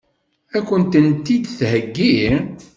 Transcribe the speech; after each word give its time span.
Ad 0.57 0.63
kent-tent-id-theggi? 0.67 2.15